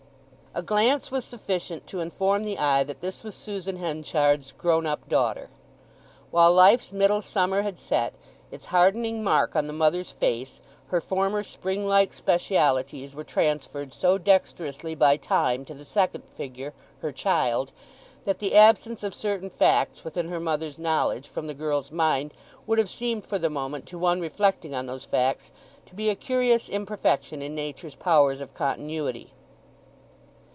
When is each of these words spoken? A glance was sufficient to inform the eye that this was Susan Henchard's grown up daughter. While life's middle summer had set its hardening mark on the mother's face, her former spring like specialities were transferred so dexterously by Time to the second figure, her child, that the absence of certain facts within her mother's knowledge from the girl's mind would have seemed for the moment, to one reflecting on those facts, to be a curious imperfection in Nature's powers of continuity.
A 0.53 0.61
glance 0.61 1.11
was 1.11 1.23
sufficient 1.23 1.87
to 1.87 2.01
inform 2.01 2.43
the 2.43 2.57
eye 2.57 2.83
that 2.83 2.99
this 2.99 3.23
was 3.23 3.35
Susan 3.35 3.77
Henchard's 3.77 4.51
grown 4.51 4.85
up 4.85 5.07
daughter. 5.07 5.49
While 6.29 6.51
life's 6.53 6.91
middle 6.91 7.21
summer 7.21 7.61
had 7.61 7.79
set 7.79 8.15
its 8.51 8.65
hardening 8.65 9.23
mark 9.23 9.55
on 9.55 9.67
the 9.67 9.71
mother's 9.71 10.11
face, 10.11 10.59
her 10.87 10.99
former 10.99 11.41
spring 11.43 11.87
like 11.87 12.11
specialities 12.11 13.15
were 13.15 13.23
transferred 13.23 13.93
so 13.93 14.17
dexterously 14.17 14.93
by 14.93 15.15
Time 15.15 15.63
to 15.63 15.73
the 15.73 15.85
second 15.85 16.25
figure, 16.35 16.73
her 16.99 17.13
child, 17.13 17.71
that 18.25 18.39
the 18.39 18.53
absence 18.53 19.03
of 19.03 19.15
certain 19.15 19.49
facts 19.49 20.03
within 20.03 20.27
her 20.27 20.41
mother's 20.41 20.77
knowledge 20.77 21.29
from 21.29 21.47
the 21.47 21.53
girl's 21.53 21.93
mind 21.93 22.33
would 22.67 22.77
have 22.77 22.89
seemed 22.89 23.25
for 23.25 23.39
the 23.39 23.49
moment, 23.49 23.85
to 23.85 23.97
one 23.97 24.19
reflecting 24.19 24.75
on 24.75 24.85
those 24.85 25.05
facts, 25.05 25.53
to 25.85 25.95
be 25.95 26.09
a 26.09 26.13
curious 26.13 26.67
imperfection 26.67 27.41
in 27.41 27.55
Nature's 27.55 27.95
powers 27.95 28.41
of 28.41 28.53
continuity. 28.53 29.31